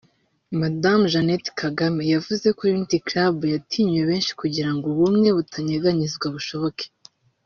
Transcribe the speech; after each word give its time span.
Madamu 0.59 1.03
Jeannette 1.13 1.49
Kagame 1.61 2.01
yavuze 2.13 2.47
ko 2.57 2.61
Unity 2.75 2.97
Club 3.07 3.35
yatinyuye 3.53 4.03
benshi 4.11 4.31
kugira 4.41 4.69
ngo 4.73 4.85
ubumwe 4.93 5.27
butanyeganyezwa 5.37 6.27
bushoboke 6.37 6.85